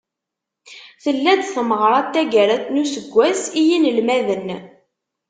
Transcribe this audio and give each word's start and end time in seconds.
Tella-d 1.03 1.41
tmeɣra 1.45 1.99
n 2.05 2.09
taggara 2.13 2.55
n 2.73 2.81
useggas 2.83 3.41
i 3.59 3.61
yinelmaden. 3.67 4.47